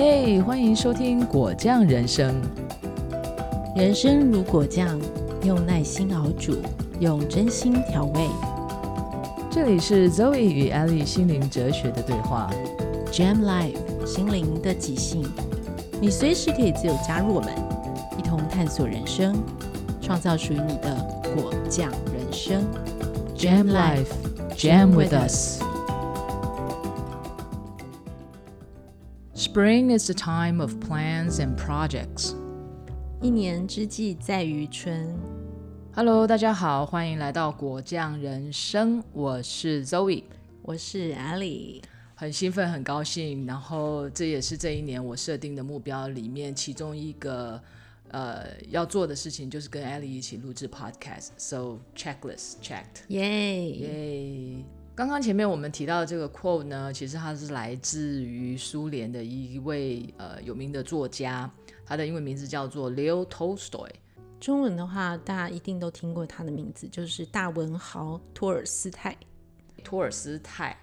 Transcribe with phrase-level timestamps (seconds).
[0.00, 2.32] 嘿，欢迎收听果酱人生。
[3.74, 4.96] 人生如果酱，
[5.42, 6.58] 用耐心熬煮，
[7.00, 8.28] 用真心调味。
[9.50, 12.48] 这里是 Zoe 与 Ellie 心灵哲学的对话。
[13.10, 15.24] Jam Life 心灵的即兴，
[16.00, 17.52] 你随时可以自由加入我们，
[18.16, 19.34] 一同探索人生，
[20.00, 20.94] 创造属于你的
[21.34, 22.62] 果酱人生。
[23.36, 24.12] Jam Life,
[24.56, 25.60] Jam with us.
[29.57, 32.35] Spring is the time of plans and projects.
[33.19, 35.17] 一年之计在于春。
[35.95, 40.25] Hello，大家好，欢迎来到果酱人生，我是 Zoe，
[40.61, 41.81] 我是 Ellie。
[42.13, 43.47] 很兴奋，很高兴。
[43.47, 47.59] 然后这也是这一年我设定的目标里面其中一个
[48.09, 53.01] 呃要做的事情，就是跟 Ellie 一起录制 podcast。So checklist checked。
[53.07, 53.67] 耶！
[53.71, 54.63] 耶！
[54.98, 61.48] 刚刚前面我们提到的这个 quote 呢，其实它是来自于苏联的一位呃有名的作家，
[61.86, 63.88] 他的英文名字叫做 Leo Tolstoy。
[64.40, 69.16] 中文的话，大家一定都听过他的名字，就是大文豪托尔斯泰。
[69.84, 70.76] 托尔斯泰，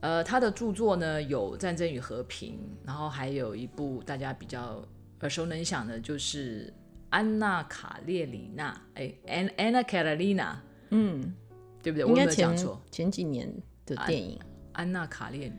[0.00, 2.54] 呃，他的著作呢有《战争与和平》，
[2.86, 4.82] 然后还有一部大家比较
[5.20, 6.68] 耳熟能详的，就是
[7.10, 8.72] 《安娜卡列里娜》。
[8.98, 10.54] 哎，An Anna Karenina，
[10.88, 11.34] 嗯，
[11.82, 12.04] 对不对？
[12.04, 12.80] 我有没有应该前讲错？
[12.90, 13.52] 前几年
[13.86, 14.38] 的电影，
[14.72, 15.52] 安娜卡列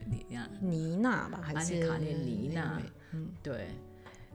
[0.62, 3.68] 尼娜，吧，还安是妮卡列尼娜嗯，对。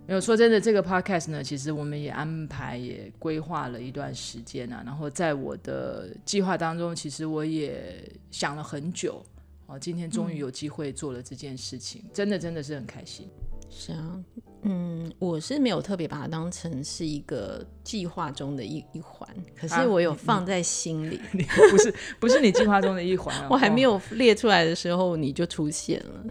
[0.08, 4.80] 没有说真的，这个 podcast 呢，其实我们也安排也规划了一段时间啊。
[4.86, 9.20] 然后在我的计划当中，其实我也想了很久。
[9.66, 13.28] 哦，今天终于有机会做了这件事情，真的真的是很开心。
[13.68, 14.24] 是啊，
[14.62, 21.20] 嗯，我是没有特别把它当成是一个计划中的一一环，可啊是我有放在心里。
[21.32, 26.24] 你不是不是你计划中的一环、哦，我还没有，有列出来的时候，你就出现了。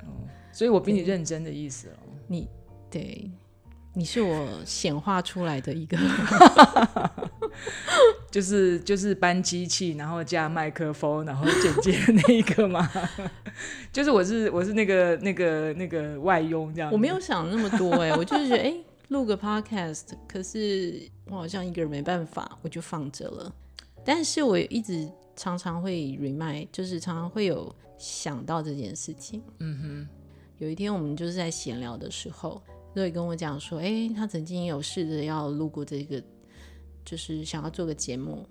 [0.52, 2.00] 所以我比你认真的意思哦。
[2.28, 2.48] 你
[2.90, 3.30] 对，
[3.94, 5.98] 你是我显化出来的一个。
[8.32, 12.90] 就是就是搬机器，然后加麦克风，然后剪接那一个嘛。
[13.92, 16.92] 就是我是我是那个那个那个外佣这样。
[16.92, 18.76] 我没有想那么多哎、我就是觉得哎，
[19.08, 23.54] 录、个 podcast，可是我好像一个人没办法，我就放着了。
[24.04, 29.42] 但是我一直常常会 remind，就是常常会有想到这件事情。
[29.60, 30.08] 嗯哼，
[30.58, 32.62] 有一天我们就是在闲聊的时候，
[32.94, 36.22] 瑞跟我讲说，哎、他曾经有试着要录过这个，
[37.06, 38.46] 就是想要做个节目，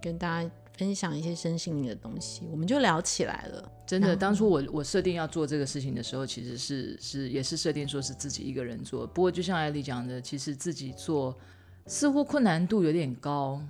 [0.00, 3.70] 跟大家分享一些身心灵的东西，我们就聊起来了。
[3.86, 9.06] 真的，当初我我设定要做这个事情的时候，其实是是也是设定说是自己一个人做。
[9.06, 11.36] 不过就像艾丽讲的，其实自己做
[11.86, 13.60] 似乎困难度有点高，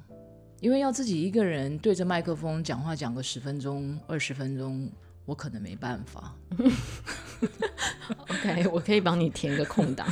[0.61, 4.89] 因为要自己一个人对着麦克风讲话讲个十分钟、二十分钟，
[5.25, 6.35] 我可能没办法。
[8.29, 10.07] OK，我可以帮你填个空档。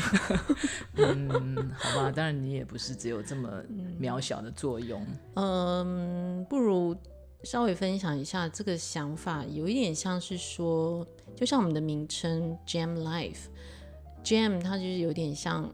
[0.97, 3.63] 嗯，好吧，当然你也不是只有这么
[4.01, 5.05] 渺小的作用。
[5.35, 6.97] 嗯，不如
[7.45, 11.07] 稍微分享一下这个想法，有一点像是说，
[11.37, 15.73] 就像我们的名称 Jam Life，Jam 它就是有点像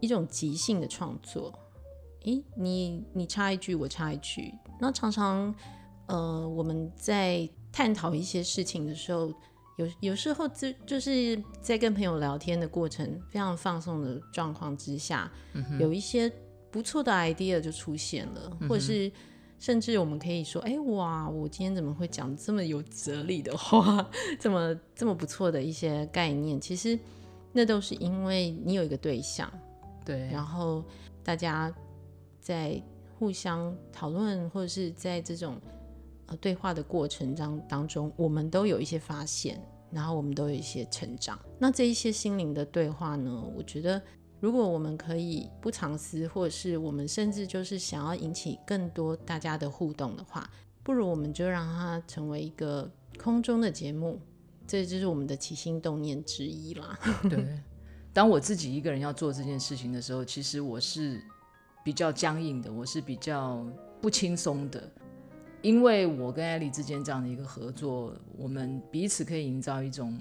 [0.00, 1.58] 一种即兴的创作。
[2.24, 5.54] 诶，你你插一句，我插一句，那常常
[6.06, 9.34] 呃我们在探讨一些事情的时候，
[9.76, 15.28] 有有时候就就是在跟朋友聊天的过程，非常放松的状况之下，
[15.80, 16.32] 有一些
[16.70, 19.10] 不错的 idea 就出现了，或者是
[19.58, 24.08] 甚至我们可以说，哎、哇，我今天怎么会讲这么有哲理的话，
[24.38, 26.60] 这么这么不错的一些概念？
[26.60, 26.96] 其实
[27.52, 29.52] 那都是因为你有一个对象，
[30.04, 30.84] 对，然后
[31.24, 31.74] 大家
[32.38, 32.80] 在
[33.18, 35.60] 互相讨论，或者是在这种
[36.26, 41.38] 呃对话的过程当当中，我们都有一些发现，然后我们都有一些成长。
[41.58, 44.00] 那这一些心灵的对话呢，我觉得
[44.40, 50.48] 如果我们可以不藏私，或者是我们甚至就是想要引起更多大家的互动的话，
[50.82, 54.20] 不如我们就让它成为一个空中的节目。
[54.66, 56.98] 这就是我们的起心动念之一啦。
[57.28, 57.46] 对，
[58.14, 61.22] 当我自己一个人要做这件事情的时候，其实我是
[61.84, 63.62] 比较僵硬的，我是比较
[64.00, 64.90] 不轻松的，
[65.64, 70.14] 因为我跟艾莉之间这样的一个合作，我们彼此可以营造一种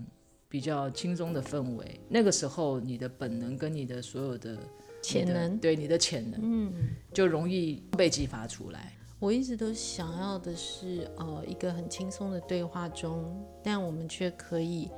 [0.48, 2.00] 比较轻松的氛围。
[2.08, 4.58] 那个时候，你的本能跟你的所有的
[5.02, 6.72] 潜能对你的潜能，嗯。
[7.14, 8.94] 就容易被激发出来。
[9.20, 14.90] 我一直都想要的是，呃，一个很轻松的对话中，但我们却可以，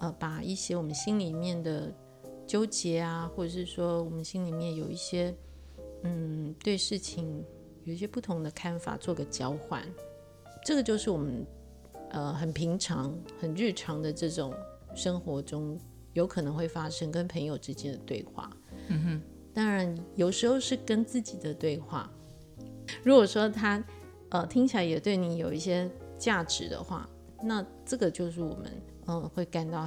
[0.00, 1.94] 呃，把一些我们心里面的
[2.48, 5.32] 纠结啊，或者是说我们心里面有一些，
[6.02, 7.44] 嗯，对事情
[7.84, 9.82] 有一些不同的看法，做个交换。
[10.64, 11.46] 这个就是我们，
[12.10, 14.54] 呃，很平常、很日常的这种
[14.94, 15.78] 生活中
[16.14, 18.50] 有可能会发生跟朋友之间的对话。
[18.88, 19.22] 嗯哼，
[19.52, 22.10] 当然有时候是跟自己的对话。
[23.02, 23.82] 如果说他
[24.30, 27.08] 呃听起来也对你有一些价值的话，
[27.42, 28.72] 那这个就是我们
[29.06, 29.86] 嗯、呃会感到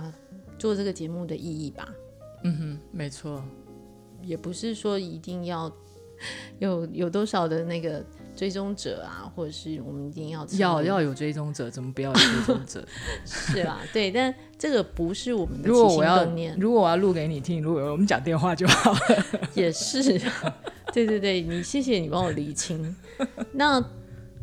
[0.60, 1.92] 做这个节目的意义吧。
[2.44, 3.44] 嗯哼，没错，
[4.22, 5.72] 也不是说一定要
[6.60, 8.04] 有有多少的那个
[8.36, 12.86] 追踪者啊，或者是我们一定要要要有追踪者，怎么不要有追踪者？
[13.26, 19.00] 是啦，对，但这个不是我们的起心如果我要动念，如果我要录给你听，如果我们讲电话就好了。
[19.54, 20.02] 也是，
[20.94, 22.96] 对对对，你谢谢你帮我理清。
[23.52, 23.84] 那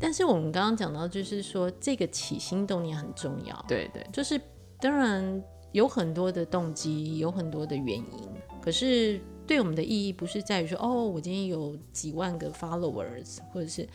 [0.00, 4.40] 但是我们刚刚讲到，就是说这个起心动念很重要，对对，就是
[4.80, 5.42] 当然
[5.72, 8.28] 有很多的动机，有很多的原因，
[8.60, 13.88] 可是对我们的意义不是在于说，哦，我今天有几万个 followers，或者是，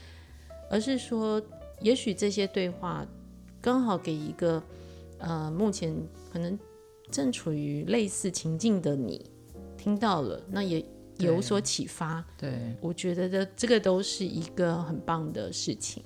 [0.69, 1.41] 而是说，
[1.81, 3.05] 也许这些对话
[3.61, 4.61] 刚好给一个
[5.17, 5.95] 呃，目前
[6.31, 6.57] 可能
[7.11, 9.29] 正处于类似情境的你
[9.77, 10.85] 听到了，那也
[11.17, 12.23] 有所启发。
[12.37, 16.03] 对我觉得的这个都是一个很棒的事情。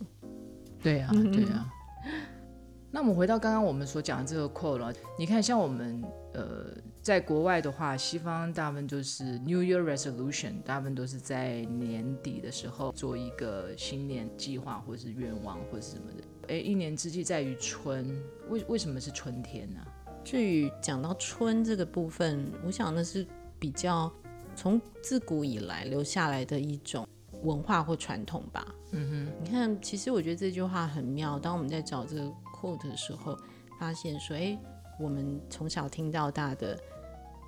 [0.82, 1.70] 对啊，对啊。
[2.92, 6.04] 那我们回到刚刚我们所讲的这个 quote 了，你看，像我们
[6.34, 6.68] 呃，
[7.04, 16.24] 在国外的话，西方大部分就是 New Year Resolution，大部分都是在年底的时候做一个新年计划，或是愿望，或是什么的。
[16.48, 18.18] 诶，一年之计在于春，
[18.48, 19.82] 为为什么是春天呢、
[20.24, 23.28] 至于讲到春这个部分，我想那是
[23.60, 24.10] 比较
[24.56, 27.06] 从自古以来留下来的一种
[27.42, 28.66] 文化或传统吧。
[28.92, 31.38] 嗯哼，你看，其实我觉得这句话很妙。
[31.38, 33.38] 当我们在找这个 quote 的时候，
[33.78, 34.58] 发现说，哎，
[34.98, 36.80] 我们从小听到大的，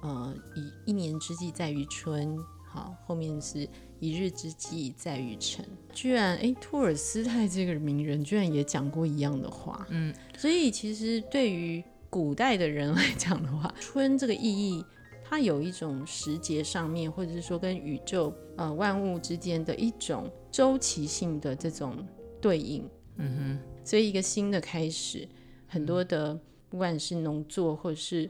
[0.06, 3.68] 呃，一一年之计在于春，好，后面是
[4.00, 5.66] 一日之计在于晨。
[5.92, 9.84] 居然，哎，托尔斯泰这个名人居然也讲过一样的话。
[9.90, 14.86] 嗯，所以其实对于古代的人来讲的话，春这个意义，
[15.24, 22.08] 它有一种时节上面，或者是说跟宇宙呃万物之间的一种周期性的这种
[22.40, 22.88] 对应。
[23.18, 25.28] 嗯哼，所以一个新的开始，
[25.66, 28.30] 很多的不管是农作，或者是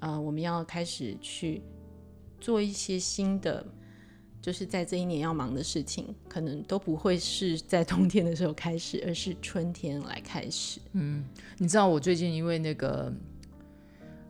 [0.00, 1.62] 呃我们要开始去
[2.40, 3.64] 做一些新的。
[4.42, 10.78] 就是在这一年要忙的事情，可能都不会是在冬天的时候开始，而是春天来开始。
[10.92, 11.24] 嗯
[11.58, 13.12] 你知道我最近因为那个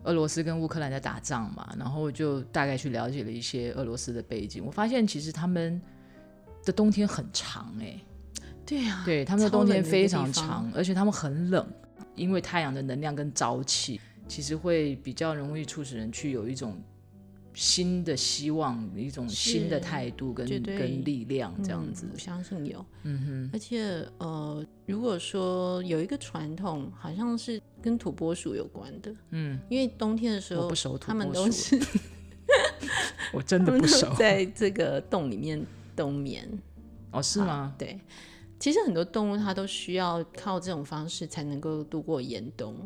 [0.04, 5.78] 俄罗斯跟乌克兰在打仗嘛，然后我就大概去了解了一些俄罗斯的背景，我发现其实他们
[6.64, 8.00] 的冬天很长哎、
[8.64, 11.68] 对呀、对他们的冬天非常长，而且他们很冷，
[12.14, 16.82] 因为太阳的能量跟朝气，其实会比较容易促使人去有一种
[17.54, 22.10] 新的希望，一种新的是态度跟跟力量这样子嗯。
[22.12, 22.84] 我相信有。
[23.04, 31.80] 嗯哼，而且呃，如果说有一个传统，好像是跟土拨鼠有关的，嗯，因为冬天的时候不熟土他们都是
[33.32, 35.64] 我真的不熟在这个洞里面
[35.94, 36.46] 冬眠。
[37.12, 37.74] 哦，是吗？
[37.78, 37.98] 对，
[38.60, 42.76] 其实很多动物它都需要靠这种方式才能够度过严冬。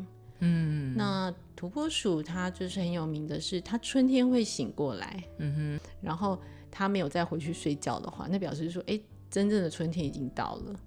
[0.41, 6.39] 嗯，那土拨鼠它就是很有名的是，它春天会醒过来，嗯哼，然后
[6.71, 8.99] 它没有再回去睡觉的话，那表示说，哎，
[9.31, 10.81] 真正的春天已经到了。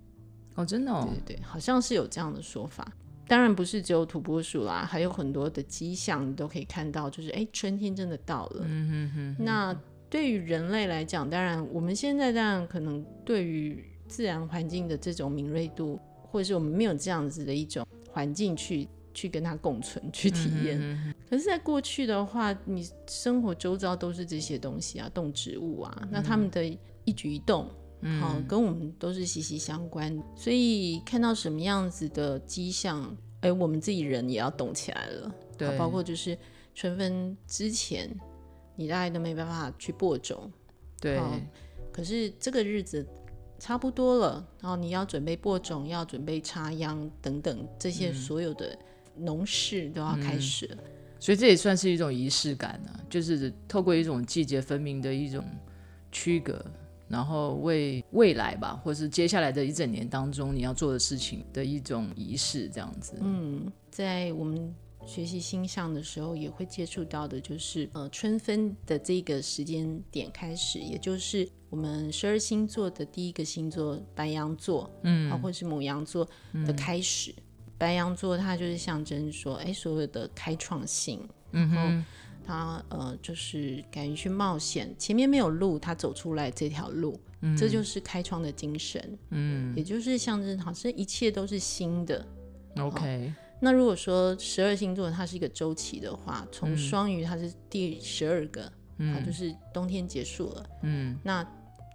[0.55, 2.91] 哦，真的哦，对对对，好像是有这样的说法。
[3.27, 8.65] 当然不是只有土拨鼠啦，还有很多的迹象你都可以看到，就是哎，春天真的到了。
[8.67, 9.43] 嗯哼哼。
[9.45, 9.75] 那
[10.09, 21.13] 对于人类来讲，当然我们现在当然可能对于自然环境的这种敏锐度，或者是我们没有这样子的一种环境去去跟它共存、去体验。
[21.29, 26.65] 可是，在过去的话，你生活周遭都是这些东西啊，动植物啊，那他们的
[27.05, 27.69] 一举一动。
[28.19, 35.33] 好，跟我们都是息息相关，所以看到什么样子的迹象，哎，我们自己人也要动起来了。
[35.57, 36.37] 对好包括就是
[36.75, 38.13] 春分之前，
[38.75, 40.51] 你大概都没办法去播种，
[40.99, 41.39] 对，好
[41.93, 43.07] 可是这个日子
[43.57, 48.77] 差不多了，然后你要准备播种，要准备插秧等等，这些所有的
[49.17, 50.77] 农事都要开始了。
[51.19, 55.41] 所以这也算是一种仪式感啊，就是透过一种季节分明的一种
[56.11, 56.63] 区隔，
[57.07, 63.15] 然后为未来吧，或是接下来的一整年当中你要做的事情的一种仪式，这样子。
[63.21, 76.27] 嗯，在我们学习星象的时候，也会接触到的，就是呃春分的这个时间点开始，也就是我们十二星座的第一个星座白羊座，嗯，啊，或者是母羊座
[76.65, 77.33] 的开始。
[77.83, 81.19] 白羊座它就是象征说，哎，所有的开创性，
[81.51, 82.05] 然后
[82.45, 87.57] 它呃就是敢于去冒险，前面没有路，它走出来这条路，嗯。
[87.57, 92.25] 这就是开创的精神，嗯，也就是象征好像一切都是新的
[92.77, 96.77] ，OK，那如果说十二星座它是一个周期的话，从嗯。
[96.77, 101.19] 双鱼它是第十二个，它，就是冬天结束了，嗯。
[101.21, 101.45] 那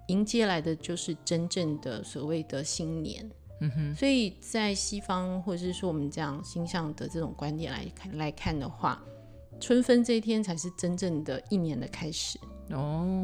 [0.08, 3.26] 迎接来的就是真正的所谓的新年。
[3.60, 9.02] 嗯哼，所以在西方或者是说我们这样星象的这种观点来看来看的话，
[9.60, 12.38] 春分这一天才是真正的一年的开始。
[12.70, 13.22] 哦、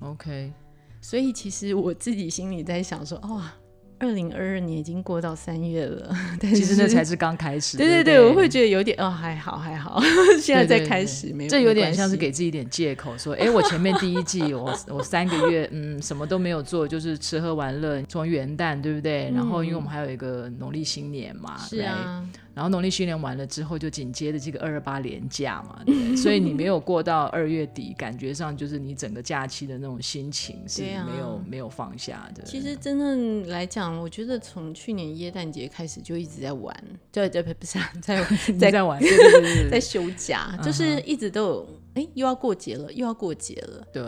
[0.00, 0.52] o k
[1.00, 3.54] 所以其实我自己心里在想说，哇，
[3.98, 7.76] 二零二二年已经过到三月了， 其实那才是刚开始。
[7.76, 10.00] 对对对我会觉得有点哦，还好还好，
[10.40, 19.30] 现在在开始，没有这有点像是给自己一点借口，说， 哎，我前面第一季我我三个月，嗯，什么都没有做，就是吃喝玩乐，从元旦对不对？
[19.34, 26.14] 然后因为我们还有一个农历新年嘛，是啊，然后农历新年完了之后，就紧接着这个二二八连假嘛，对？
[26.16, 32.44] 所以你没有过到二月底，感觉上就是你整个假期的那种心情是没有、没有放下的。
[32.44, 36.74] 其实真正来讲，我觉得从去年耶诞节开始就一直在玩，
[37.10, 38.24] 对对不不是啊在
[38.58, 43.86] 在在玩，对对对对在休假，就是一直都有，哎，又要过节了，又要过节了。
[43.92, 44.04] 对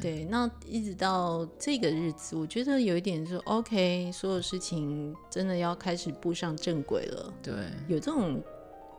[0.00, 7.54] 对，那一直到这个日子，我觉得有一点说，OK，所有事情真的要开始步上正轨了，对，
[7.88, 8.42] 有这种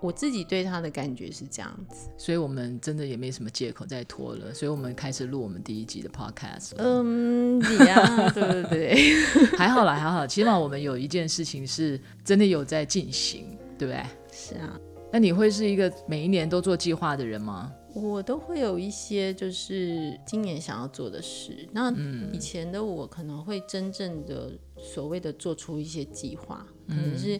[0.01, 2.09] 我自己对他的感觉是这样子。
[2.17, 6.71] 所以我们真的也没什么借口再拖了，所以我们开始录我们第一集的 podcast。
[6.77, 14.03] 嗯，你呀、对对对， 还好啦，还好，起码我们有一件事情是真的有在进行，对不对？
[14.33, 14.79] 是啊，
[15.13, 17.71] 那你会是一个每一年都做计划的人吗？
[17.93, 21.67] 我都会有一些就是今年想要做的事。
[21.71, 21.91] 那
[22.31, 27.39] 以前的我可能会真正的所谓的做出一些计划，可能是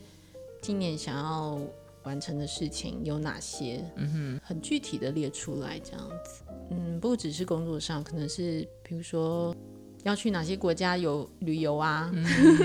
[0.62, 1.60] 今年想要
[2.03, 6.43] 完成的事情有哪些，嗯，很具体的列出来这样子。
[6.72, 9.55] 嗯，不只是工作上，可能是比如说
[10.03, 12.12] 要去哪些国家有旅游啊，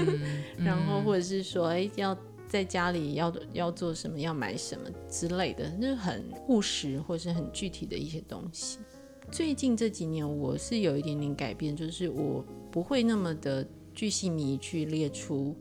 [0.59, 2.17] 然后或者是说，哎，要
[2.49, 8.79] 在家里要要做什么，要买什么之类的，就是很务实或是很具体的一些东西。
[9.31, 15.57] 最近这几年，我是有一点点改变，就是我不会那么的巨细靡去列出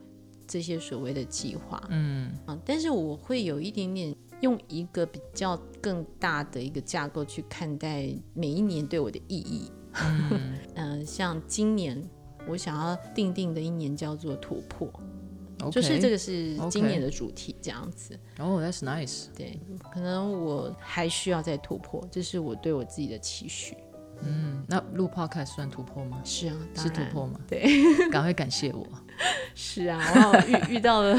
[0.45, 9.71] 这些所谓的计划，嗯啊，但是我会有一点点用一个比较更大的一个架构去看待每一年对我的意义。
[9.93, 11.99] 嗯、 呃，像今年
[12.47, 14.87] 我想要定定的一年叫做突破。
[15.71, 18.13] 就是这个个是今年的主题，这样子。
[18.39, 19.37] 哦、t h a t s nice。
[19.37, 19.59] 对，
[19.91, 23.75] 可能我还需要再突破，这是我对我自己的期许。
[24.21, 26.21] 嗯，那录 podcast 算突破吗？
[26.23, 27.39] 是啊，是突破吗？
[27.47, 27.65] 对，
[28.09, 28.87] 赶快感谢我。
[29.55, 31.17] 是啊，我好遇遇到了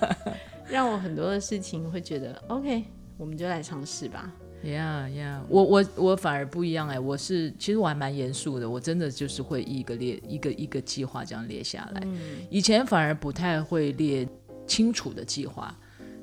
[0.68, 2.84] 让我很多的事情，会觉得 OK，
[3.16, 4.30] 我们就来尝试吧。
[4.64, 12.02] Yeah, yeah，我我我反而不一样哎，我是其实我还蛮严肃的，我真的就是会一个列一个一个计划这样列下来。
[12.50, 14.28] 以前反而不太会列
[14.66, 15.72] 清楚的计划，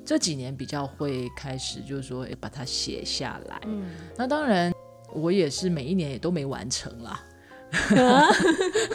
[0.04, 3.58] 这几年比较会开始就是说，哎，把它写下来。
[3.64, 3.86] 嗯，
[4.18, 4.70] 那当然，
[5.14, 7.24] 我也是每一年也都没完成啦。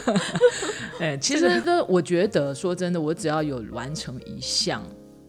[1.00, 4.82] 哎，其实这，我觉得说真的，我只要有完成一项，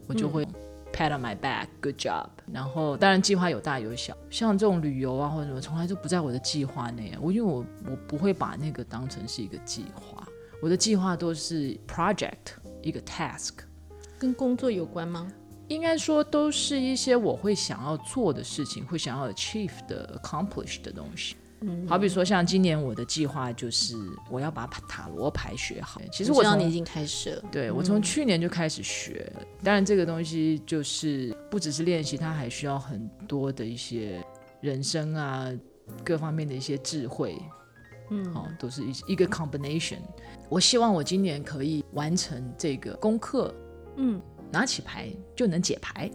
[0.08, 0.48] 我就会
[0.94, 2.28] pat on my back，good job。
[2.52, 7.18] 然后当然计划有大有小，像这种旅游啊或者什么，从来就不在我的计划内。
[7.20, 10.26] 我因为我我不会把那个当成是一个计划，
[10.62, 13.54] 我的计划都是 project 一个 task。
[14.20, 15.28] 跟工作有关吗？
[15.70, 21.36] 应该说都是一些我会想要做的事情，会想要 achieve 的 accomplish 的东西。
[21.66, 23.96] 嗯，好比说像今年我的计划就是
[24.30, 26.02] 我要把塔罗牌学好。
[26.12, 27.44] 其实我知道你已经开始了。
[27.52, 29.32] 对我从去年就开始学，
[29.64, 34.22] 当然这个东西就是不只是练习，它还需要很多的一些
[34.62, 35.50] 人生啊
[36.04, 37.42] 各方面的一些智慧。
[38.10, 40.00] 嗯，哦，都是一一个 combination。
[40.50, 43.56] 我希望我今年可以完成这个功课，
[43.96, 46.12] 嗯，拿起牌就能解牌。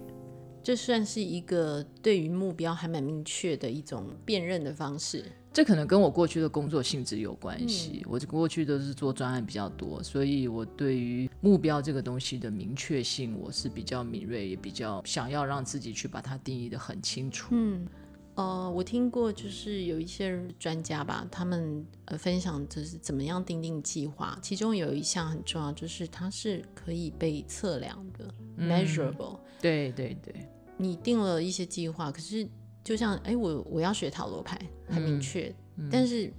[0.69, 5.25] 这算是一个对于目标还蛮明确的一种辨认的方式。
[5.51, 8.05] 这可能跟我过去的工作性质有关系。
[8.07, 17.49] 我过去都是做专案比较多，所以我对于目标这个东西的明确性，我是比较敏锐，也比较想要让自己去把它定义的很清楚。
[17.53, 17.87] 嗯，
[18.35, 30.47] 呃，我听过，就是有一些专家吧，他们呃分享就是怎么样定定计划，其中有一项很重要，就是它是可以被测量的、m e a s u r a b l e 对对对，
[30.79, 32.49] 你定了一些计划，可是
[32.83, 35.55] 就像哎，我我要学塔罗牌，很明确，
[35.91, 36.33] 但是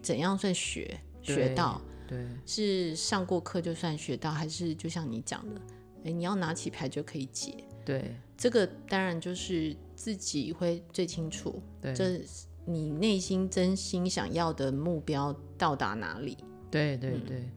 [0.00, 1.78] 怎样算学学到？
[2.08, 5.60] 对是上过课就算学到，还是就像你讲的，
[6.04, 7.64] 哎，你要拿起牌就可以解？
[7.84, 12.20] 对这个当然就是自己会最清楚，对这
[12.64, 16.38] 你内心真心想要的目标到达哪里？
[16.70, 17.50] 对对对。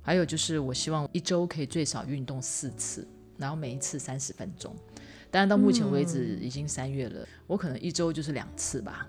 [0.00, 3.06] 还有就是，我希望一周可以最少运动四次。
[3.38, 4.74] 然后每一次三十分钟。
[5.30, 9.06] 当然到目前为止已经三月了，我可能一周就是两次吧，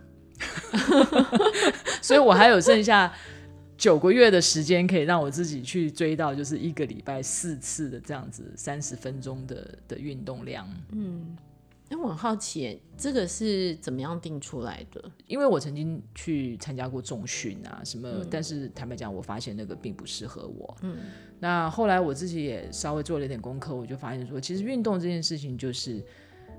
[2.01, 3.13] 所以我还有剩下
[3.77, 10.67] 九个月的时间可以让我自己去追到，就是一个礼拜四次的这样子三十分钟的的运动量。
[10.91, 11.37] 嗯，
[11.89, 15.11] 那我很好奇，这个是怎么样定出来的？
[15.25, 20.77] 因为我曾经去参加过重训啊什么，但是坦白讲，我发现那个并不适合我。
[20.81, 20.97] 嗯，
[21.39, 26.03] 那后来我自己也稍微做了一点功课，我就发现说，其实运动这件事情就是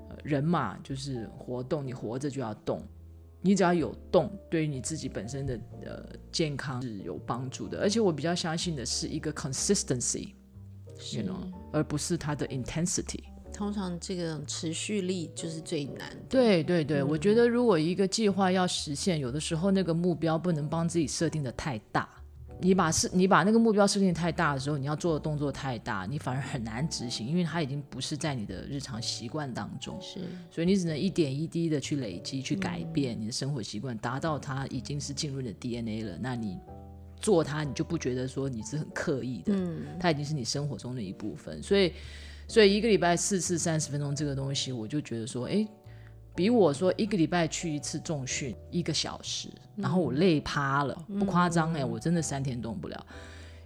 [0.09, 2.81] 呃人嘛，就是活动，你活着就要动。
[3.41, 7.79] 你只要有动，对于你自己本身的呃健康是有帮助的。
[7.79, 13.23] 而且我比较相信的是一个 consistency，you know，而不是它的 intensity。
[13.59, 16.09] 通常这个持续力就是最难。
[16.29, 22.07] 对对对，我觉得如果一个计划要实现，有的时候那个目标不能帮自己设定的太大。
[22.61, 29.99] 你把是，你把那个目标设定太大的时候，你要做的动作太大，你反而很难执行，因为它已经不是在你的日常习惯当中。
[30.01, 36.17] 是，所以你只能一点一滴的去累积、去改变你的生活习惯，达到它已经是进入你的 DNA 了。
[36.21, 36.57] 那你
[37.19, 41.61] 做它，你就不觉得说你是很刻意的，嗯，它已经是你生活中的一部分。
[41.61, 41.91] 所以，
[42.49, 45.65] 所以一个礼拜四次三十分钟这个东西，我就觉得说，哎。
[46.35, 53.05] 比我说一个礼拜去一次重训一个小时，然后我累趴了，不夸张哎，我真的三天动不了。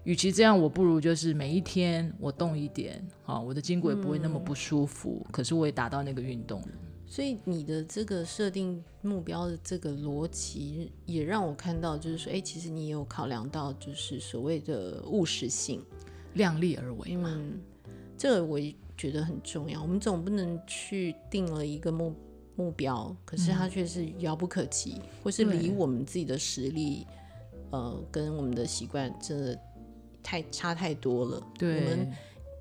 [0.06, 6.64] 与其这样，我不如就是每一天我动一点，好，我的筋骨也不会那么不舒服，可是我也达到那个运动。
[7.06, 15.80] 所以你的这个设定目标的这个逻辑，也让我看到，就是说，哎，其实你也有考量到，就是所谓的务实性，
[16.34, 17.40] 量力而为嘛。
[18.18, 18.60] 这个我
[18.98, 19.82] 觉得很重要。
[19.82, 22.14] 我们总不能去定了一个目。
[22.56, 27.08] 目标，可是它却是遥不可及，或是离我们自己的实力，
[27.72, 29.60] 呃，跟我们的习惯真的
[30.22, 31.42] 太差太多了。
[31.58, 32.14] 对，我们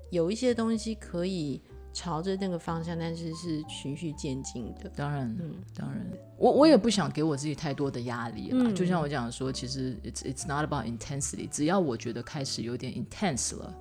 [0.09, 1.61] 有一些东西可以
[1.93, 4.89] 朝着那个方向，但是是循序渐进的。
[4.95, 6.03] 当然，嗯，当然，
[6.39, 8.73] 我我也不想给我自己太多的压力了。
[8.73, 13.71] 就像我讲说，其实 it's it's not about intensity，只要我觉得开始有点 intense 了。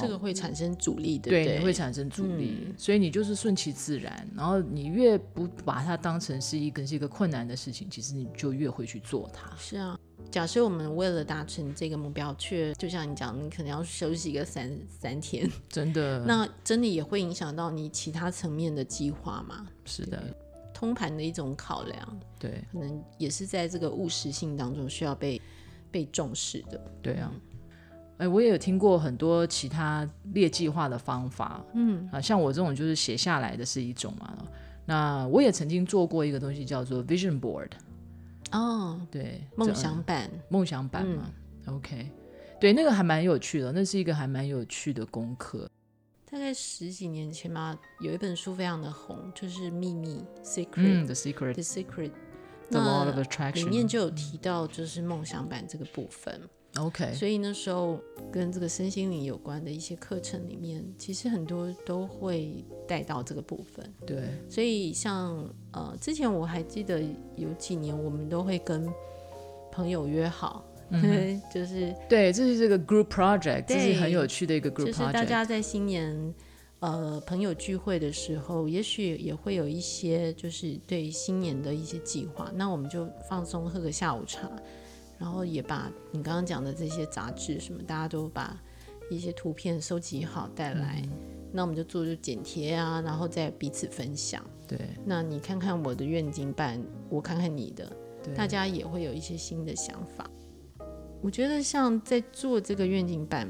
[0.00, 4.28] 这个会产生阻力的，对，会产生阻力，所以你就是顺其自然。
[4.36, 9.54] 然后你越不把它当成是一个是一个困难的事情，其实你就越会去做它。
[9.56, 9.98] 是啊，
[10.30, 19.66] 假设我们为了达成这个目标，却就像你讲，你可能要休息一个三三天， 真的，那真的也会影响到你其他层面的计划吗？
[19.84, 20.22] 是的，
[20.72, 25.40] 通盘的一种考量，对，可能也是在这个务实性当中需要被
[25.90, 26.80] 被重视的。
[27.02, 27.32] 对啊。
[28.18, 34.36] 哎，我也有听过很多其他列计划的方法，嗯啊，像我这种就是写下来的是一种嘛。
[34.84, 37.70] 那我也曾经做过一个东西叫做 Vision Board，
[38.52, 41.30] 哦，对，梦想版，梦想版嘛。
[41.66, 42.10] OK，
[42.58, 45.68] 对，那个还蛮有趣的，那是一个还蛮有趣的功课。
[46.30, 56.40] 大概十几年前吧，有一本书非常的红，就是《秘密》（Secret），The Secret，The Secret，The Law of Attraction，里面就有提到就是梦想版这个部分。
[56.78, 57.98] OK，所以那时候
[58.30, 63.92] 跟这个身心灵有关的一些课程里面，其实很多都会带到这个部分。
[64.06, 67.02] 对，所以像呃，之前我还记得
[67.36, 68.88] 有几年，我们都会跟
[69.72, 70.64] 朋友约好，
[71.52, 74.86] 就是对，这是这个 group project，这是很有趣的一个 group project。
[74.86, 76.34] 就是大家在新年
[76.80, 84.50] 呃朋友聚会的时候，也许也会有一些就是对新年的一些计划，那我们就放松喝个下午茶。
[85.18, 88.56] 然后也把你刚刚讲的这些杂志什么，大家都把
[89.10, 91.02] 一些图片收集好带来，
[91.52, 94.44] 那我们就做就剪贴啊，然后再彼此分享。
[94.66, 97.90] 对，那你看看我的愿景版，我看看你的，
[98.36, 100.30] 大家也会有一些新的想法。
[101.20, 103.48] 我觉得像在做这个愿景版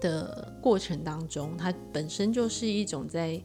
[0.00, 3.40] 的过程当中，它本身就是一种在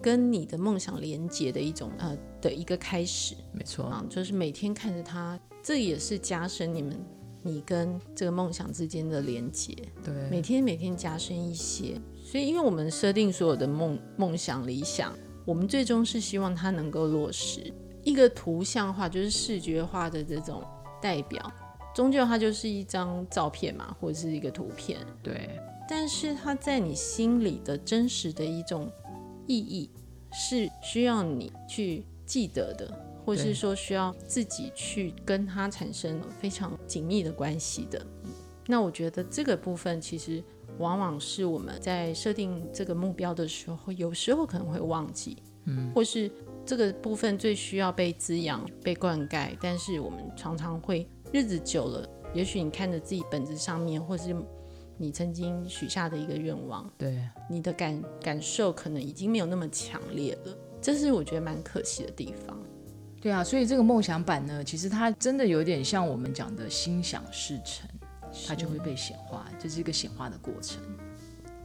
[0.00, 3.34] 跟你的梦想连接的一种呃的一个开始。
[3.52, 5.38] 没错啊，就是每天看着它。
[5.64, 6.94] 这也是加深你们
[7.42, 9.74] 你跟这个梦想之间的连接，
[10.04, 11.98] 对，每天每天加深一些。
[12.22, 15.12] 所以，因为我们设定所有的梦梦想理想，
[15.46, 17.72] 我们最终是希望它能够落实。
[18.02, 20.62] 一个图像化就是视觉化的这种
[21.00, 21.50] 代表，
[21.94, 24.98] 终究它就是一张照片嘛，或者是一个图片。
[25.22, 25.48] 对，
[25.88, 28.90] 但是它在你心里的真实的一种
[29.46, 29.88] 意义，
[30.30, 33.00] 是需要你去记得的。
[33.24, 38.04] 或是说需要自己去跟他产生非常紧密的关系的，
[38.66, 40.42] 那我觉得这个部分其实
[40.78, 46.30] 往往是我们在设定这个目标的时候，有时候可能会忘记，嗯，或是
[46.66, 54.34] 这个部分最需要被滋养、被灌溉，但是我们常常会日子久了，也许你看着自己本子上面，或是
[54.96, 57.18] 你曾经许下的一个愿望，对，
[57.50, 62.58] 你的感感受可能已经没有那么强烈了，这是我觉得蛮可惜的地方。
[63.24, 67.88] 对啊，所以这个梦想版呢，其实它真的有点像我们讲的心想事成，
[68.46, 71.02] 它就会被显化，这是一个显化的过程的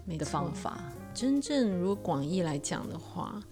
[0.06, 0.82] 没错方法。
[1.14, 3.44] 真正如果广义来讲的话，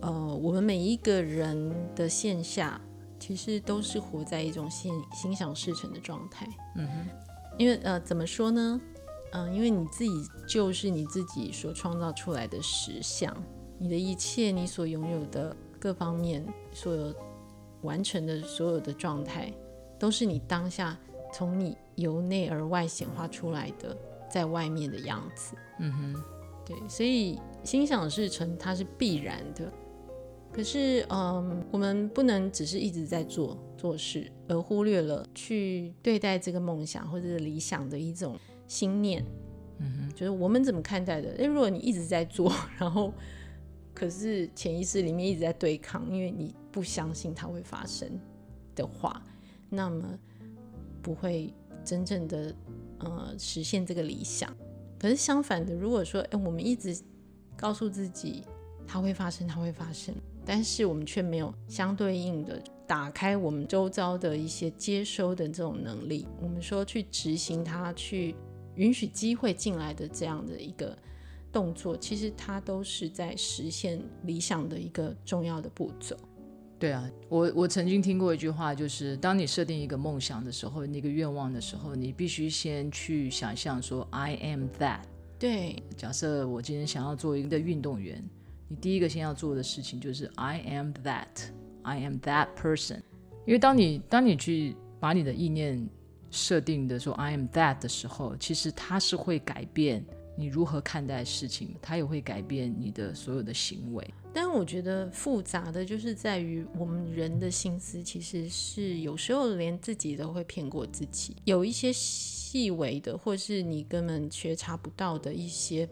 [0.00, 0.10] 呃，
[0.42, 2.80] 我们每一个人的线下
[3.20, 6.48] 其实都是活在一种心心想事成的状态。
[6.76, 7.08] 嗯哼，
[7.58, 8.80] 因为呃，怎么说呢？
[9.32, 10.10] 嗯、因为你自己
[10.48, 13.36] 就是你自己所创造出来的实相，
[13.78, 17.14] 你的一切，你所拥有的各方面，所有
[17.82, 19.52] 完成的所有的状态，
[19.98, 20.98] 都是你当下
[21.32, 23.96] 从你由内而外显化出来的，
[24.30, 25.54] 在外面的样子。
[25.78, 26.22] 嗯哼，
[26.64, 29.72] 对，所以心想事成它是必然的。
[30.52, 39.24] 可是，嗯，我们不能只是一直在做做事，而忽略了去对待这个梦想或者是理想的一种心念。
[39.78, 41.30] 嗯哼，就是我们怎么看待的？
[41.38, 43.10] 诶，如果你一直在做， 然后
[43.94, 48.18] 可是潜意识里面一直在对抗，因为你不相信它会发生
[48.74, 49.22] 的话，
[49.68, 50.18] 那么
[51.02, 51.54] 不会
[51.84, 52.54] 真正的
[52.98, 54.52] 呃实现这个理想。
[54.98, 56.96] 可是相反的，如果说诶，我们一直
[57.56, 58.42] 告诉自己
[58.86, 66.26] 它会发生，它会发生，但是我们却没有相对应的打开我们周遭的一些接收的这种能力。
[66.40, 68.34] 我们说去执行它，去
[68.76, 70.96] 允许机会进来的这样的一个
[71.52, 76.16] 动作，其实它都是在实现理想的一个重要的步骤。
[76.82, 85.02] 对啊，我我曾经听过一句话，就是当你设定一个梦想的时候，那个愿望的时候，你必须先去想象说 I am that。
[85.38, 88.20] 对，假设我今天想要做一个运动员，
[88.66, 92.98] 你第一个先要做的事情就是 I am that，I am that person。
[93.46, 95.88] 因为当你当你去把你的意念
[96.32, 100.04] 设定的说 I am that 的时候，其实它是会改变
[100.36, 104.04] 你如何看待事情，它也会改变你的所有的行为。
[104.34, 115.88] 但我觉得复杂的就是在于我们人的心思其实是有时候连自己都会骗过自己，有一些细微的，或是你根本觉察不到的一些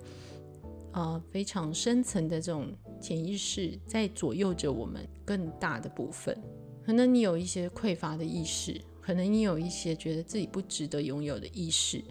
[0.92, 6.37] 呃非常深层的这种潜意识，在左右着我们更大的部分。
[6.83, 12.03] 可能你有一些匮乏的意识，可能你有一些觉得自己不值得拥有的意识，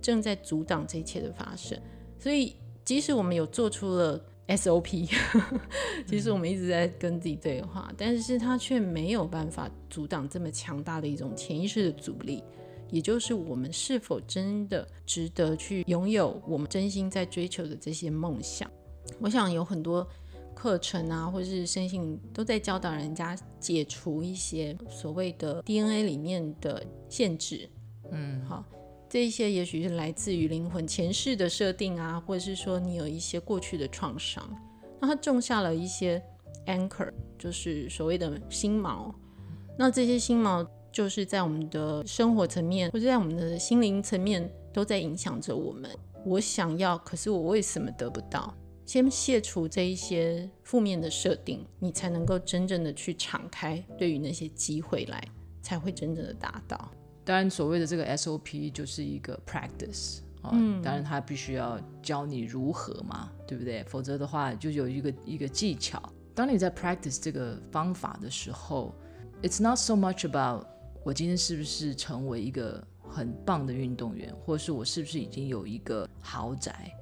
[0.00, 1.80] 正在阻挡这一切的发生。
[2.18, 5.08] 所以，即使我们有做出了 SOP，
[6.06, 12.42] 其实我们一直在跟自己对话，但是它却没有办法阻挡这么强大的一种潜意识的阻力，
[12.90, 18.70] 也就是我们是否真的值得去拥有我们真心在追求的这些梦想。
[19.20, 20.06] 我想有很多
[20.54, 27.68] 课程啊，或者是身心都在教导人家解除一些所谓的 DNA 里面的限制。
[28.12, 28.64] 嗯，好，
[29.16, 34.46] 这一些也许是来自于灵魂前世的设定啊，或者是说你有一些过去的创伤，
[35.00, 36.22] 那它种下了一些
[36.66, 39.10] anchor，就是所谓的心锚。
[39.78, 45.90] 那这些心锚就是在我们的生活层面，或者在我们的心灵层面，都在影响着我们。
[46.26, 48.54] 我想要，可是我为什么得不到？
[48.84, 55.26] 先卸除这一些负面的设定，你才能够真正的去敞开，对于那些机会来，
[55.62, 56.90] 才会真正的达到。
[57.26, 63.82] 当然，所谓的这个 SOP 就是一个 practice 啊、当然他必须要教你如何嘛，对不对？
[63.88, 66.00] 否则的话，就有一个一个技巧。
[66.36, 68.94] 当你在 practice 这个方法的时候
[69.42, 70.64] ，it's not so much about
[71.02, 76.92] 我今天是不是成为一个很棒的运动员，或是我是不是已经有一个豪宅，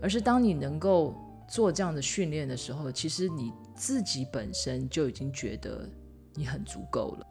[0.00, 1.16] 而是当你能够
[1.48, 5.88] 做这样的训练的时候，其实你自己本身就已经觉得
[6.34, 7.26] 你很足够了。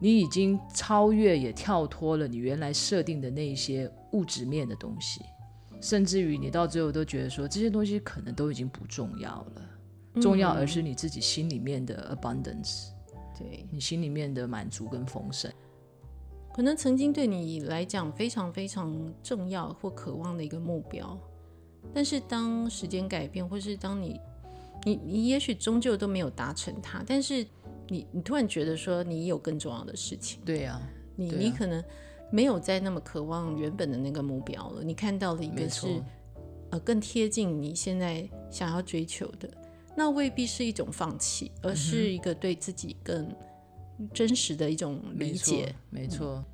[0.00, 5.20] 你已经超越也跳脱了你原来设定的那一些物质面的东西，
[5.80, 9.62] 甚至于你到最后都觉得说这些东西可能都已经不重要了，
[10.20, 12.88] 重要而是你自己心里面的 abundance，
[13.38, 15.52] 对，你心里面的满足跟丰盛。
[16.54, 21.16] 可能曾经对你来讲非常非常重要或渴望的一个目标，
[21.94, 24.20] 但是当时间改变，或是当你
[24.84, 27.46] 你你也许终究都没有达成它，但是
[27.88, 30.80] 你你突然觉得说你有更重要的事情，对呀、
[31.16, 31.82] 你、啊你可能
[32.30, 35.86] 没有再那么渴望原本的那个目标了，你看到了一个是
[36.70, 39.50] 呃更贴近你现在想要追求的，
[39.96, 43.34] 那未必是一种放弃，而是一个对自己更
[44.12, 46.44] 真实的一种理没错解。，没错，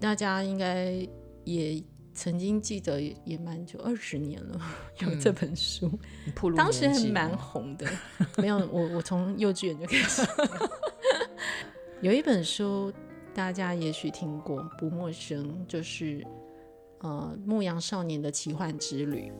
[0.00, 1.06] 大家应该
[1.44, 1.82] 也
[2.14, 4.60] 曾经记得也，也蛮久，二十年了，
[5.00, 5.90] 有这本书，
[6.56, 7.86] 当时还蛮哦红的。
[8.36, 10.22] 没有，我我从幼稚园就开始。
[12.02, 12.92] 有一本书，
[13.32, 16.26] 大家也许听过，不陌生，就是
[16.98, 19.32] 呃《牧羊少年的奇幻之旅》，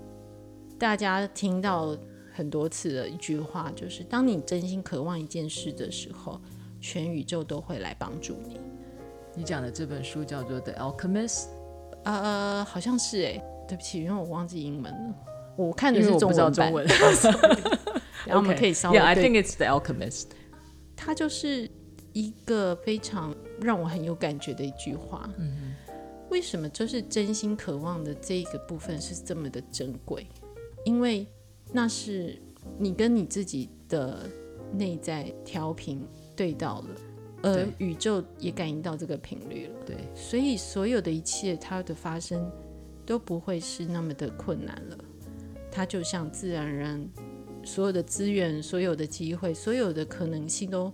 [0.79, 1.97] 大家听到
[2.33, 6.41] 很多次的一句话，就是当你真心渴望一件事的时候，
[6.81, 8.61] 全宇宙都会来帮助你。
[9.35, 11.47] 你讲的这本书叫做《The Alchemist》，
[12.05, 15.15] 呃，好像是哎，对不起，因为我忘记英文了。
[15.57, 16.87] 我看的是中版中，文。
[18.27, 20.27] 然后我们 可以稍微 Yeah, I think it's The Alchemist。
[20.97, 21.69] 它就是
[22.12, 25.29] 一个非常让我很有感觉的一句话。
[25.38, 25.75] 嗯
[26.31, 30.27] 为什么就是真心渴望的这一个部分是这么的珍贵？
[30.83, 31.27] 因为
[31.73, 32.41] 那是
[32.79, 34.21] 你跟你自己的
[34.73, 36.88] 内在调频对到了，
[37.42, 39.74] 而宇宙也感应到这个频率了。
[39.85, 42.50] 对，所以所有的一切它的发生
[43.05, 44.98] 都不会是那么的困难了，
[45.70, 47.09] 它就像自然而然，
[47.64, 50.92] 所有的资源、所有的机会、所有的可能性都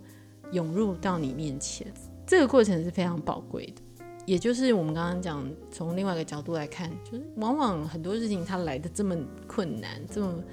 [0.51, 1.87] 涌入到你面前，
[2.25, 3.81] 这个过程是非常宝贵的。
[4.25, 10.43] 也就是我们刚刚讲，从另外一个角度来看，就是往往很多事情它来的这么困难，这么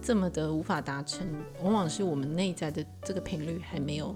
[0.00, 1.26] 这么的无法达成，
[1.62, 4.14] 往往是我们内在的这个频率还没有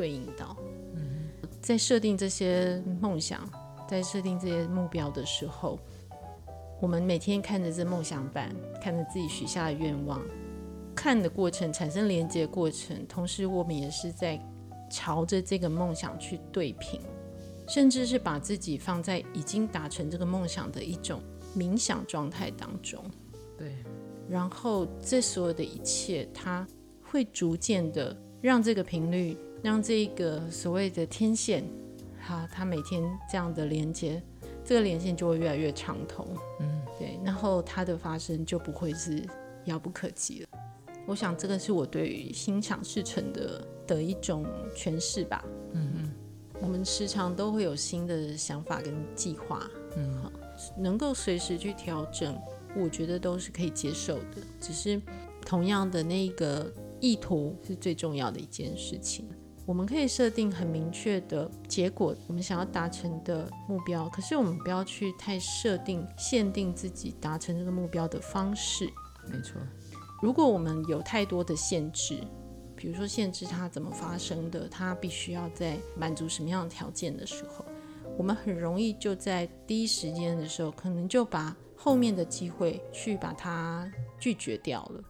[0.00, 0.56] 对应到。
[1.60, 3.46] 在设定这些梦想，
[3.86, 5.78] 在设定这些目标的时候，
[6.80, 10.22] 我们每天看着这梦想板，看着自己许下的愿望，
[10.94, 14.40] 看的过程产生连接的过程，同时我们也是在
[14.90, 16.98] 朝着这个梦想去对平，
[17.68, 21.20] 甚至是把自己放在已经达成这个梦想的一种
[21.54, 23.04] 冥想状态当中。
[23.58, 23.76] 对，
[24.30, 26.66] 然后这所有的一切，它
[27.02, 31.64] 会逐渐的让这个频率，让这个所谓的天线，
[32.20, 34.22] 哈，它每天这样的连接，
[34.64, 36.26] 这个连线就会越来越畅通。
[36.60, 39.22] 嗯，对，然后它的发生就不会是
[39.66, 40.48] 遥不可及了。
[41.06, 45.44] 我想这个是我对于心想事成的的一种诠释吧。
[45.72, 46.14] 嗯嗯
[46.60, 50.30] 我们时常都会有新的想法跟计划，嗯好，
[50.76, 52.38] 能够随时去调整，
[52.76, 54.36] 我觉得都是可以接受的。
[54.60, 55.00] 只是
[55.44, 56.70] 同样的那个
[57.00, 59.26] 意图是最重要的一件事情。
[59.70, 68.90] 我们可以设定很明确的结果，我们想要达成的目标，可是我们不要去太设定、限定自己达成这个目标的方式。
[69.30, 69.62] 没错。
[70.20, 72.18] 如果我们有太多的限制，
[72.74, 77.64] 比如说限制它怎么发生的，它必须要在满足什么样的条件的时候，
[78.18, 85.00] 我们很容易就在第一时间的时候，可能就把后面的机会去把它拒绝掉了。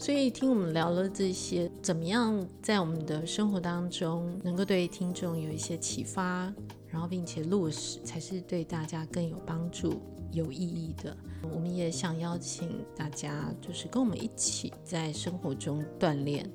[0.00, 6.50] 所以听我们聊了这些，怎么样在我们的生活当中能够对听众有一些启发，
[6.88, 10.00] 然后并且落实，才是对大家更有帮助、
[10.32, 11.14] 有意义的。
[11.52, 16.50] 我们也想邀请大家，就是跟我们一起在生活中锻炼，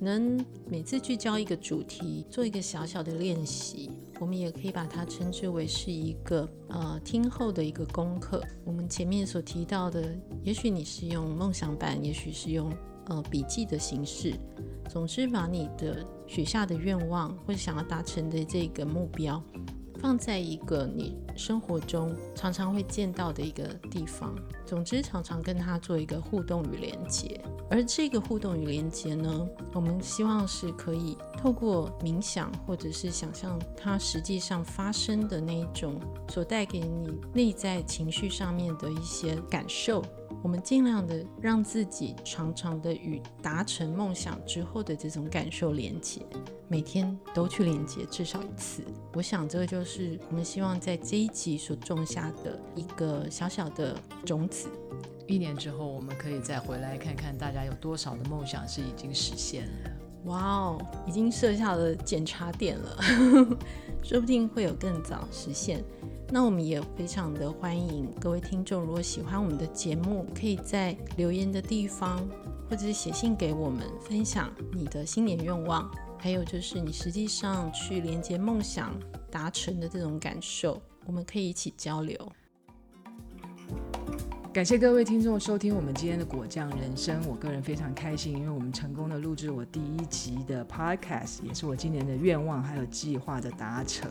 [0.00, 3.92] 能每次聚焦一个主题，做一个小小的练习。
[4.20, 8.42] 我们也可以把它称之为是一个呃听后的一个功课。
[8.64, 12.72] 我们前面所提到的，也许你是用梦想版，也许是用
[13.06, 14.34] 呃笔记的形式，
[14.88, 19.42] 总之把你的许下的愿望或者想要达成的这个目标，
[20.00, 24.34] 放在一个你生活中常常会见到的一个地方。
[24.64, 27.40] 总之，常常跟它做一个互动与连接。
[27.70, 40.02] 而这个互动与连接呢，我们希望是可以透过冥想或者是想象它实际上发生的那一种所带给你内在情绪上面的一些感受。
[40.42, 46.22] 我们尽量的让自己常常的与达成梦想之后的这种感受连接，
[46.68, 48.82] 每天都去连接至少一次。
[49.14, 54.68] 我想这个就是我们希望在这一集所种下的一个小小的种子。
[55.26, 59.90] 一年之后，我们可以再回来看看大家有多少的梦想是已经实现了。
[60.24, 62.96] 哇哦，已经设下了检查点了，
[64.02, 65.82] 说不定会有更早实现。
[66.30, 72.18] 那我们也非常的欢迎各位听众，如果喜欢我们的节目，可以在留言的地方
[72.68, 78.94] 或者是写信给我们，分享你的新年愿望，还有就是你实际上去连接梦想
[79.30, 82.14] 达成的这种感受，我们可以一起交流。
[84.52, 94.10] 感谢各位听众收听我们今天的果酱人生，我个人非常开心，因为我们成功的录制我第一集的 podcast，也是我今年的愿望还有计划的达成。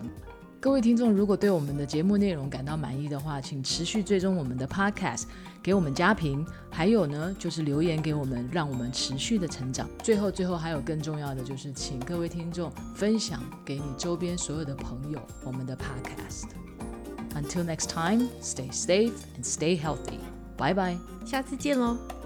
[0.59, 5.23] 各位听众，如果对我们的节目内容感到满意的话，请持续追踪我们的 podcast，
[5.61, 9.87] 给我们加评，还有呢就是留言给我们，让我们持续的成长。
[10.03, 16.49] 最后，最后还有更重要的就是，请各位听众分享给你周边所有的朋友我们的 podcast。
[17.35, 20.19] Until next time, stay safe and stay healthy.
[20.57, 20.97] Bye bye.
[21.23, 22.16] 下次见喽！